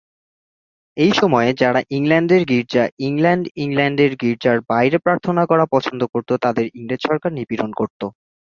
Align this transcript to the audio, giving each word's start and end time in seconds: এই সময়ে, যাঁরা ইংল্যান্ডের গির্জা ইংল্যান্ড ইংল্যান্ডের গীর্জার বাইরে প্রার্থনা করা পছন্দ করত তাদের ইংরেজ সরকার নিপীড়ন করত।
এই 0.97 1.11
সময়ে, 1.19 1.49
যাঁরা 1.61 1.81
ইংল্যান্ডের 1.97 2.43
গির্জা 2.51 2.83
ইংল্যান্ড 3.07 3.45
ইংল্যান্ডের 3.63 4.11
গীর্জার 4.21 4.57
বাইরে 4.71 4.97
প্রার্থনা 5.05 5.43
করা 5.51 5.65
পছন্দ 5.73 6.01
করত 6.13 6.29
তাদের 6.43 6.65
ইংরেজ 6.79 7.01
সরকার 7.07 7.31
নিপীড়ন 7.37 7.71
করত। 7.79 8.01